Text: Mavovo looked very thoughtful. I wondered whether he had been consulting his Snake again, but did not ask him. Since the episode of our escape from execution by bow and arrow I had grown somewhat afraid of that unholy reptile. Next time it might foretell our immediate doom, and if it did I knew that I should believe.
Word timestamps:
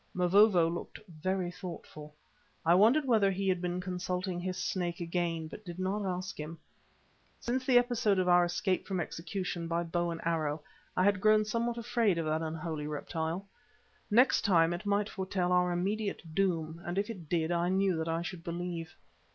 Mavovo 0.15 0.67
looked 0.67 0.99
very 1.21 1.51
thoughtful. 1.51 2.15
I 2.65 2.73
wondered 2.73 3.05
whether 3.05 3.29
he 3.29 3.47
had 3.47 3.61
been 3.61 3.79
consulting 3.79 4.39
his 4.39 4.57
Snake 4.57 4.99
again, 4.99 5.47
but 5.47 5.63
did 5.63 5.77
not 5.77 6.07
ask 6.07 6.39
him. 6.39 6.57
Since 7.39 7.67
the 7.67 7.77
episode 7.77 8.17
of 8.17 8.27
our 8.27 8.43
escape 8.43 8.87
from 8.87 8.99
execution 8.99 9.67
by 9.67 9.83
bow 9.83 10.09
and 10.09 10.19
arrow 10.25 10.63
I 10.97 11.03
had 11.03 11.21
grown 11.21 11.45
somewhat 11.45 11.77
afraid 11.77 12.17
of 12.17 12.25
that 12.25 12.41
unholy 12.41 12.87
reptile. 12.87 13.47
Next 14.09 14.41
time 14.41 14.73
it 14.73 14.87
might 14.87 15.07
foretell 15.07 15.51
our 15.51 15.71
immediate 15.71 16.33
doom, 16.33 16.81
and 16.83 16.97
if 16.97 17.11
it 17.11 17.29
did 17.29 17.51
I 17.51 17.69
knew 17.69 17.95
that 17.97 18.09
I 18.09 18.23
should 18.23 18.43
believe. 18.43 18.95